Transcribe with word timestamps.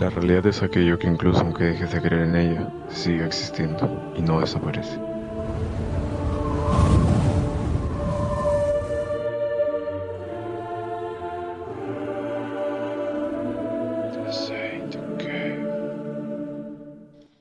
La 0.00 0.08
realidad 0.08 0.46
es 0.46 0.62
aquello 0.62 0.98
que 0.98 1.06
incluso 1.06 1.40
aunque 1.40 1.64
dejes 1.64 1.92
de 1.92 2.00
creer 2.00 2.22
en 2.22 2.34
ella, 2.34 2.72
sigue 2.88 3.26
existiendo 3.26 4.14
y 4.16 4.22
no 4.22 4.40
desaparece. 4.40 4.98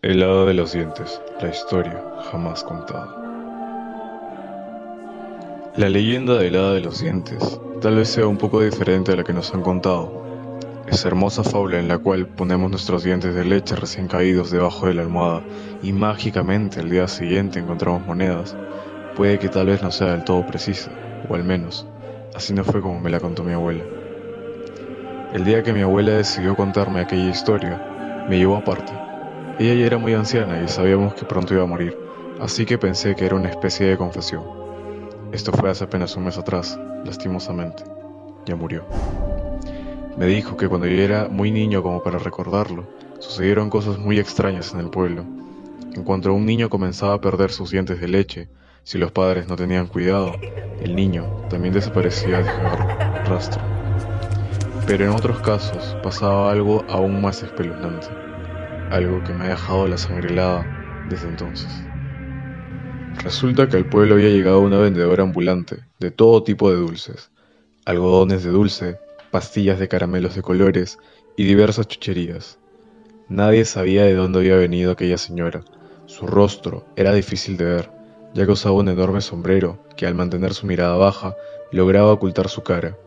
El 0.01 0.21
hada 0.21 0.43
de 0.43 0.53
los 0.53 0.73
dientes, 0.73 1.21
la 1.41 1.47
historia 1.47 2.03
jamás 2.29 2.65
contada. 2.65 3.15
La 5.77 5.87
leyenda 5.87 6.35
del 6.35 6.57
hada 6.57 6.73
de 6.73 6.81
los 6.81 6.99
dientes 6.99 7.61
tal 7.79 7.95
vez 7.95 8.09
sea 8.09 8.27
un 8.27 8.37
poco 8.37 8.59
diferente 8.59 9.13
a 9.13 9.15
la 9.15 9.23
que 9.23 9.31
nos 9.31 9.53
han 9.53 9.61
contado, 9.61 10.28
esa 10.89 11.07
hermosa 11.07 11.43
fábula 11.43 11.79
en 11.79 11.87
la 11.87 11.99
cual 11.99 12.25
ponemos 12.27 12.71
nuestros 12.71 13.03
dientes 13.03 13.35
de 13.35 13.45
leche 13.45 13.75
recién 13.75 14.07
caídos 14.07 14.49
debajo 14.49 14.87
de 14.87 14.95
la 14.95 15.03
almohada 15.03 15.43
y 15.83 15.93
mágicamente 15.93 16.79
al 16.79 16.89
día 16.89 17.07
siguiente 17.07 17.59
encontramos 17.59 18.05
monedas, 18.07 18.57
puede 19.15 19.37
que 19.37 19.49
tal 19.49 19.67
vez 19.67 19.83
no 19.83 19.91
sea 19.91 20.11
del 20.13 20.23
todo 20.23 20.45
precisa, 20.47 20.91
o 21.29 21.35
al 21.35 21.43
menos, 21.43 21.87
así 22.35 22.53
no 22.53 22.63
fue 22.63 22.81
como 22.81 22.99
me 22.99 23.11
la 23.11 23.19
contó 23.19 23.43
mi 23.43 23.53
abuela. 23.53 23.83
El 25.31 25.45
día 25.45 25.61
que 25.61 25.73
mi 25.73 25.81
abuela 25.81 26.13
decidió 26.13 26.55
contarme 26.55 27.01
aquella 27.01 27.29
historia, 27.29 28.25
me 28.27 28.37
llevó 28.37 28.57
aparte. 28.57 28.91
Ella 29.59 29.75
ya 29.75 29.85
era 29.85 29.97
muy 29.99 30.13
anciana 30.15 30.61
y 30.63 30.67
sabíamos 30.67 31.13
que 31.13 31.25
pronto 31.25 31.53
iba 31.53 31.63
a 31.63 31.67
morir, 31.67 31.95
así 32.39 32.65
que 32.65 32.79
pensé 32.79 33.15
que 33.15 33.27
era 33.27 33.35
una 33.35 33.49
especie 33.49 33.85
de 33.85 33.97
confesión. 33.97 34.43
Esto 35.31 35.51
fue 35.51 35.69
hace 35.69 35.83
apenas 35.83 36.15
un 36.15 36.23
mes 36.25 36.37
atrás, 36.39 36.79
lastimosamente. 37.05 37.83
Ya 38.45 38.55
murió. 38.55 38.85
Me 40.19 40.25
dijo 40.25 40.57
que 40.57 40.67
cuando 40.67 40.85
yo 40.85 41.01
era 41.01 41.29
muy 41.29 41.49
niño 41.49 41.81
como 41.81 42.03
para 42.03 42.19
recordarlo, 42.19 42.85
sucedieron 43.19 43.69
cosas 43.69 43.97
muy 43.97 44.19
extrañas 44.19 44.73
en 44.73 44.81
el 44.81 44.89
pueblo. 44.89 45.23
En 45.93 46.03
cuanto 46.03 46.33
un 46.33 46.45
niño 46.45 46.69
comenzaba 46.69 47.13
a 47.13 47.21
perder 47.21 47.51
sus 47.51 47.71
dientes 47.71 48.01
de 48.01 48.09
leche, 48.09 48.49
si 48.83 48.97
los 48.97 49.13
padres 49.13 49.47
no 49.47 49.55
tenían 49.55 49.87
cuidado, 49.87 50.33
el 50.81 50.93
niño 50.93 51.25
también 51.49 51.73
desaparecía 51.73 52.39
de 52.39 52.51
rastro. 53.29 53.61
Pero 54.85 55.05
en 55.05 55.11
otros 55.11 55.39
casos 55.39 55.95
pasaba 56.03 56.51
algo 56.51 56.83
aún 56.89 57.21
más 57.21 57.41
espeluznante, 57.41 58.07
algo 58.91 59.23
que 59.23 59.31
me 59.31 59.45
ha 59.45 59.49
dejado 59.51 59.87
la 59.87 59.97
sangre 59.97 60.33
helada 60.33 60.65
desde 61.09 61.29
entonces. 61.29 61.71
Resulta 63.23 63.69
que 63.69 63.77
al 63.77 63.85
pueblo 63.85 64.15
había 64.15 64.27
llegado 64.27 64.59
una 64.59 64.79
vendedora 64.79 65.23
ambulante 65.23 65.77
de 65.97 66.11
todo 66.11 66.43
tipo 66.43 66.69
de 66.69 66.75
dulces, 66.75 67.31
algodones 67.85 68.43
de 68.43 68.49
dulce, 68.49 68.97
pastillas 69.29 69.79
de 69.79 69.87
caramelos 69.87 70.35
de 70.35 70.41
colores 70.41 70.99
y 71.35 71.45
diversas 71.45 71.87
chucherías. 71.87 72.59
Nadie 73.27 73.63
sabía 73.65 74.03
de 74.03 74.15
dónde 74.15 74.39
había 74.39 74.55
venido 74.55 74.91
aquella 74.91 75.17
señora. 75.17 75.63
Su 76.05 76.25
rostro 76.25 76.85
era 76.95 77.13
difícil 77.13 77.57
de 77.57 77.65
ver, 77.65 77.91
ya 78.33 78.45
que 78.45 78.51
usaba 78.51 78.75
un 78.75 78.89
enorme 78.89 79.21
sombrero 79.21 79.79
que 79.95 80.07
al 80.07 80.15
mantener 80.15 80.53
su 80.53 80.65
mirada 80.65 80.97
baja 80.97 81.35
lograba 81.71 82.11
ocultar 82.11 82.49
su 82.49 82.63
cara. 82.63 82.97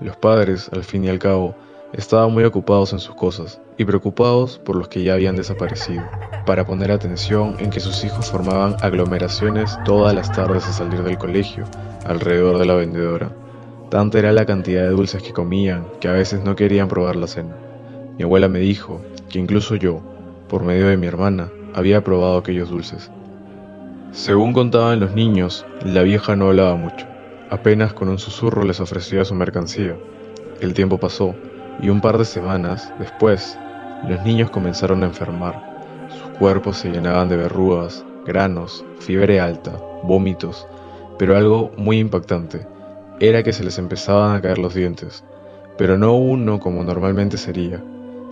Los 0.00 0.16
padres, 0.16 0.68
al 0.72 0.82
fin 0.82 1.04
y 1.04 1.08
al 1.08 1.18
cabo, 1.18 1.54
estaban 1.92 2.32
muy 2.32 2.44
ocupados 2.44 2.92
en 2.92 2.98
sus 2.98 3.14
cosas 3.14 3.60
y 3.76 3.84
preocupados 3.84 4.58
por 4.58 4.76
los 4.76 4.88
que 4.88 5.02
ya 5.02 5.14
habían 5.14 5.36
desaparecido, 5.36 6.02
para 6.46 6.66
poner 6.66 6.90
atención 6.90 7.56
en 7.58 7.70
que 7.70 7.80
sus 7.80 8.02
hijos 8.04 8.30
formaban 8.30 8.76
aglomeraciones 8.80 9.78
todas 9.84 10.14
las 10.14 10.32
tardes 10.32 10.66
al 10.66 10.72
salir 10.72 11.02
del 11.02 11.18
colegio 11.18 11.64
alrededor 12.04 12.58
de 12.58 12.66
la 12.66 12.74
vendedora. 12.74 13.30
Tanta 13.92 14.18
era 14.18 14.32
la 14.32 14.46
cantidad 14.46 14.84
de 14.84 14.88
dulces 14.88 15.22
que 15.22 15.34
comían 15.34 15.84
que 16.00 16.08
a 16.08 16.12
veces 16.12 16.42
no 16.42 16.56
querían 16.56 16.88
probar 16.88 17.14
la 17.14 17.26
cena. 17.26 17.54
Mi 18.16 18.24
abuela 18.24 18.48
me 18.48 18.58
dijo 18.58 19.02
que 19.28 19.38
incluso 19.38 19.76
yo, 19.76 20.00
por 20.48 20.64
medio 20.64 20.86
de 20.86 20.96
mi 20.96 21.06
hermana, 21.06 21.50
había 21.74 22.02
probado 22.02 22.38
aquellos 22.38 22.70
dulces. 22.70 23.10
Según 24.10 24.54
contaban 24.54 24.98
los 24.98 25.14
niños, 25.14 25.66
la 25.84 26.00
vieja 26.00 26.36
no 26.36 26.46
hablaba 26.46 26.74
mucho. 26.74 27.04
Apenas 27.50 27.92
con 27.92 28.08
un 28.08 28.18
susurro 28.18 28.64
les 28.64 28.80
ofrecía 28.80 29.26
su 29.26 29.34
mercancía. 29.34 29.94
El 30.62 30.72
tiempo 30.72 30.96
pasó 30.96 31.34
y 31.82 31.90
un 31.90 32.00
par 32.00 32.16
de 32.16 32.24
semanas 32.24 32.90
después, 32.98 33.58
los 34.08 34.24
niños 34.24 34.48
comenzaron 34.48 35.02
a 35.02 35.08
enfermar. 35.08 36.08
Sus 36.08 36.38
cuerpos 36.38 36.78
se 36.78 36.88
llenaban 36.88 37.28
de 37.28 37.36
verrugas, 37.36 38.06
granos, 38.24 38.86
fiebre 39.00 39.38
alta, 39.38 39.78
vómitos, 40.02 40.66
pero 41.18 41.36
algo 41.36 41.72
muy 41.76 41.98
impactante 41.98 42.72
era 43.22 43.44
que 43.44 43.52
se 43.52 43.62
les 43.62 43.78
empezaban 43.78 44.34
a 44.34 44.42
caer 44.42 44.58
los 44.58 44.74
dientes, 44.74 45.22
pero 45.78 45.96
no 45.96 46.16
uno 46.16 46.58
como 46.58 46.82
normalmente 46.82 47.36
sería, 47.36 47.80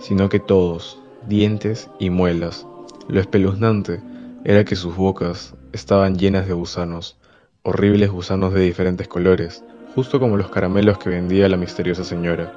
sino 0.01 0.27
que 0.27 0.41
todos, 0.41 0.99
dientes 1.29 1.89
y 1.97 2.09
muelas. 2.09 2.67
Lo 3.07 3.21
espeluznante 3.21 4.01
era 4.43 4.65
que 4.65 4.75
sus 4.75 4.93
bocas 4.97 5.55
estaban 5.71 6.17
llenas 6.17 6.45
de 6.45 6.51
gusanos, 6.51 7.17
horribles 7.63 8.11
gusanos 8.11 8.53
de 8.53 8.59
diferentes 8.59 9.07
colores, 9.07 9.63
justo 9.95 10.19
como 10.19 10.35
los 10.35 10.49
caramelos 10.49 10.97
que 10.97 11.09
vendía 11.09 11.47
la 11.47 11.55
misteriosa 11.55 12.03
señora. 12.03 12.51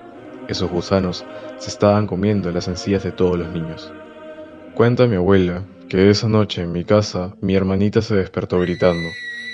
Esos 0.48 0.68
gusanos 0.68 1.24
se 1.58 1.70
estaban 1.70 2.08
comiendo 2.08 2.50
las 2.50 2.66
encías 2.66 3.04
de 3.04 3.12
todos 3.12 3.38
los 3.38 3.48
niños. 3.50 3.92
Cuenta 4.74 5.06
mi 5.06 5.14
abuela 5.14 5.62
que 5.88 6.10
esa 6.10 6.28
noche 6.28 6.62
en 6.62 6.72
mi 6.72 6.82
casa 6.82 7.36
mi 7.40 7.54
hermanita 7.54 8.02
se 8.02 8.16
despertó 8.16 8.58
gritando, 8.58 9.08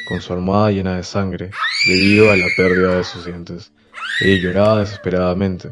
con 0.09 0.23
su 0.23 0.33
almohada 0.33 0.71
llena 0.71 0.97
de 0.97 1.03
sangre, 1.03 1.51
debido 1.87 2.31
a 2.31 2.37
la 2.37 2.47
pérdida 2.57 2.97
de 2.97 3.05
sus 3.05 3.25
dientes. 3.25 3.73
Ella 4.21 4.43
lloraba 4.43 4.81
desesperadamente. 4.81 5.71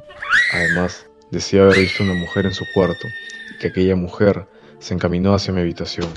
Además, 0.53 1.07
decía 1.31 1.63
haber 1.63 1.79
visto 1.79 2.03
una 2.03 2.15
mujer 2.15 2.47
en 2.47 2.55
su 2.55 2.65
cuarto, 2.75 3.07
y 3.55 3.59
que 3.59 3.69
aquella 3.69 3.97
mujer 3.97 4.47
se 4.79 4.95
encaminó 4.95 5.35
hacia 5.35 5.53
mi 5.53 5.61
habitación. 5.61 6.09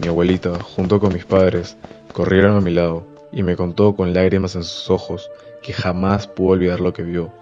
Mi 0.00 0.08
abuelita, 0.08 0.58
junto 0.60 1.00
con 1.00 1.12
mis 1.12 1.24
padres, 1.24 1.76
corrieron 2.12 2.56
a 2.56 2.60
mi 2.60 2.72
lado 2.72 3.06
y 3.32 3.42
me 3.42 3.56
contó 3.56 3.94
con 3.94 4.12
lágrimas 4.12 4.56
en 4.56 4.64
sus 4.64 4.90
ojos 4.90 5.30
que 5.62 5.72
jamás 5.72 6.26
pudo 6.26 6.50
olvidar 6.50 6.80
lo 6.80 6.92
que 6.92 7.02
vio. 7.02 7.32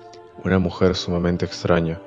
Una 0.45 0.59
mujer 0.59 0.95
sumamente 0.95 1.47
extraña, 1.47 2.01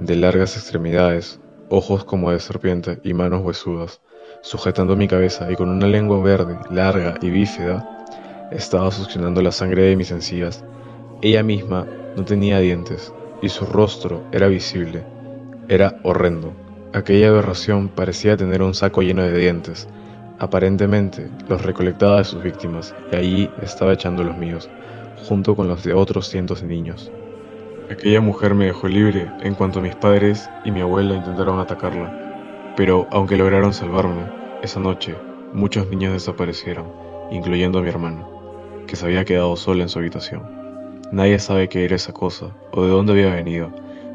de 0.00 0.16
largas 0.16 0.56
extremidades, 0.56 1.40
ojos 1.70 2.04
como 2.04 2.30
de 2.30 2.40
serpiente 2.40 3.00
y 3.02 3.14
manos 3.14 3.42
huesudas 3.42 4.00
sujetando 4.44 4.94
mi 4.94 5.08
cabeza 5.08 5.50
y 5.50 5.56
con 5.56 5.70
una 5.70 5.86
lengua 5.86 6.22
verde, 6.22 6.58
larga 6.70 7.14
y 7.22 7.30
bífida, 7.30 8.03
estaba 8.50 8.90
succionando 8.90 9.42
la 9.42 9.52
sangre 9.52 9.82
de 9.82 9.96
mis 9.96 10.10
encías. 10.10 10.64
Ella 11.22 11.42
misma 11.42 11.86
no 12.16 12.24
tenía 12.24 12.58
dientes 12.58 13.12
y 13.42 13.48
su 13.48 13.66
rostro 13.66 14.22
era 14.32 14.48
visible. 14.48 15.04
Era 15.68 15.98
horrendo. 16.02 16.52
Aquella 16.92 17.28
aberración 17.28 17.88
parecía 17.88 18.36
tener 18.36 18.62
un 18.62 18.74
saco 18.74 19.02
lleno 19.02 19.22
de 19.22 19.36
dientes. 19.36 19.88
Aparentemente 20.38 21.28
los 21.48 21.62
recolectaba 21.62 22.18
de 22.18 22.24
sus 22.24 22.42
víctimas 22.42 22.94
y 23.12 23.16
allí 23.16 23.50
estaba 23.62 23.92
echando 23.92 24.22
los 24.22 24.36
míos, 24.36 24.68
junto 25.28 25.56
con 25.56 25.68
los 25.68 25.82
de 25.84 25.94
otros 25.94 26.28
cientos 26.28 26.60
de 26.60 26.68
niños. 26.68 27.10
Aquella 27.90 28.20
mujer 28.20 28.54
me 28.54 28.66
dejó 28.66 28.88
libre 28.88 29.30
en 29.42 29.54
cuanto 29.54 29.80
mis 29.80 29.94
padres 29.94 30.48
y 30.64 30.70
mi 30.70 30.80
abuela 30.80 31.14
intentaron 31.14 31.60
atacarla. 31.60 32.72
Pero 32.76 33.06
aunque 33.10 33.36
lograron 33.36 33.72
salvarme, 33.72 34.24
esa 34.62 34.80
noche 34.80 35.14
muchos 35.52 35.88
niños 35.88 36.14
desaparecieron, 36.14 36.86
incluyendo 37.30 37.78
a 37.78 37.82
mi 37.82 37.88
hermano, 37.88 38.33
que 38.86 38.96
se 38.96 39.06
había 39.06 39.24
quedado 39.24 39.56
solo 39.56 39.82
en 39.82 39.88
su 39.88 39.98
habitación. 39.98 40.42
Nadie 41.12 41.38
sabe 41.38 41.68
qué 41.68 41.84
era 41.84 41.96
esa 41.96 42.12
cosa 42.12 42.56
o 42.72 42.82
de 42.82 42.90
dónde 42.90 43.12
había 43.12 43.34
venido, 43.34 43.72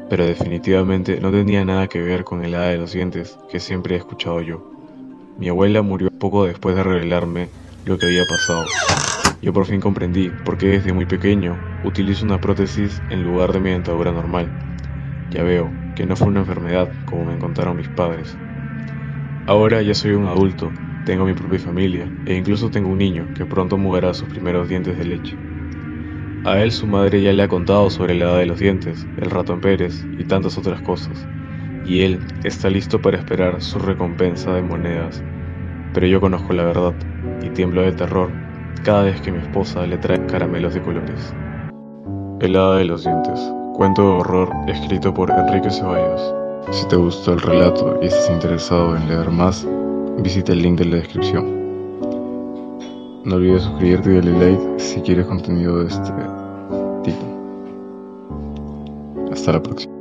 pero 0.08 0.26
definitivamente 0.26 1.20
no 1.20 1.30
tenía 1.30 1.64
nada 1.64 1.86
que 1.86 2.00
ver 2.00 2.24
con 2.24 2.44
el 2.44 2.54
hada 2.54 2.68
de 2.68 2.78
los 2.78 2.92
dientes 2.92 3.38
que 3.50 3.60
siempre 3.60 3.94
he 3.94 3.98
escuchado 3.98 4.40
yo. 4.40 4.62
Mi 5.38 5.48
abuela 5.48 5.82
murió 5.82 6.08
poco 6.18 6.44
después 6.44 6.76
de 6.76 6.82
revelarme 6.82 7.50
lo 7.84 7.96
que 7.98 8.06
había 8.06 8.24
pasado. 8.26 8.64
Yo 9.42 9.52
por 9.52 9.66
fin 9.66 9.80
comprendí 9.80 10.30
por 10.44 10.58
qué 10.58 10.68
desde 10.68 10.92
muy 10.92 11.06
pequeño 11.06 11.58
utilizo 11.84 12.24
una 12.24 12.40
prótesis 12.40 13.00
en 13.10 13.22
lugar 13.24 13.52
de 13.52 13.60
mi 13.60 13.70
dentadura 13.70 14.12
normal. 14.12 14.50
Ya 15.30 15.42
veo 15.42 15.70
que 15.96 16.06
no 16.06 16.16
fue 16.16 16.28
una 16.28 16.40
enfermedad 16.40 16.90
como 17.06 17.24
me 17.24 17.38
contaron 17.38 17.76
mis 17.76 17.88
padres, 17.88 18.36
Ahora 19.50 19.82
ya 19.82 19.94
soy 19.94 20.12
un 20.12 20.28
adulto, 20.28 20.70
tengo 21.04 21.24
mi 21.24 21.34
propia 21.34 21.58
familia 21.58 22.08
e 22.26 22.34
incluso 22.34 22.70
tengo 22.70 22.90
un 22.90 22.98
niño 22.98 23.26
que 23.34 23.46
pronto 23.46 23.76
mudará 23.78 24.12
sus 24.14 24.28
primeros 24.28 24.68
dientes 24.68 24.98
de 24.98 25.04
leche. 25.04 25.36
A 26.44 26.58
él 26.58 26.72
su 26.72 26.86
madre 26.86 27.22
ya 27.22 27.32
le 27.32 27.42
ha 27.42 27.48
contado 27.48 27.90
sobre 27.90 28.14
la 28.14 28.24
edad 28.26 28.38
de 28.38 28.46
los 28.46 28.58
dientes, 28.58 29.06
el 29.18 29.30
ratón 29.30 29.60
Pérez 29.60 30.06
y 30.18 30.24
tantas 30.24 30.56
otras 30.56 30.80
cosas, 30.82 31.28
y 31.84 32.00
él 32.00 32.18
está 32.44 32.70
listo 32.70 33.00
para 33.00 33.18
esperar 33.18 33.60
su 33.60 33.78
recompensa 33.78 34.54
de 34.54 34.62
monedas. 34.62 35.22
Pero 35.92 36.06
yo 36.06 36.20
conozco 36.20 36.52
la 36.52 36.64
verdad 36.64 36.94
y 37.42 37.50
tiemblo 37.50 37.82
de 37.82 37.92
terror 37.92 38.30
cada 38.84 39.02
vez 39.02 39.20
que 39.20 39.32
mi 39.32 39.38
esposa 39.38 39.86
le 39.86 39.98
trae 39.98 40.24
caramelos 40.26 40.74
de 40.74 40.80
colores. 40.80 41.34
El 42.40 42.56
hada 42.56 42.76
de 42.76 42.84
los 42.86 43.04
dientes, 43.04 43.38
cuento 43.74 44.02
de 44.02 44.08
horror 44.08 44.50
escrito 44.66 45.12
por 45.12 45.30
Enrique 45.30 45.70
Ceballos. 45.70 46.34
Si 46.70 46.86
te 46.88 46.96
gustó 46.96 47.34
el 47.34 47.40
relato 47.40 47.98
y 48.00 48.06
estás 48.06 48.30
interesado 48.30 48.96
en 48.96 49.08
leer 49.08 49.30
más, 49.30 49.66
visita 50.22 50.52
el 50.52 50.62
link 50.62 50.78
de 50.78 50.84
la 50.86 50.96
descripción. 50.96 51.60
No 53.24 53.36
olvides 53.36 53.62
suscribirte 53.62 54.10
y 54.10 54.14
darle 54.14 54.32
like 54.32 54.80
si 54.80 55.00
quieres 55.00 55.26
contenido 55.26 55.78
de 55.78 55.88
este 55.88 56.12
tipo. 57.04 57.24
Hasta 59.32 59.52
la 59.52 59.62
próxima. 59.62 59.99